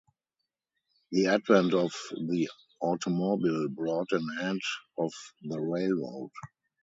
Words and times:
The 1.11 1.27
advent 1.27 1.75
of 1.75 1.91
the 2.13 2.49
automobile 2.81 3.67
brought 3.69 4.11
an 4.13 4.27
end 4.41 4.61
of 4.97 5.13
the 5.43 5.59
railroad. 5.59 6.31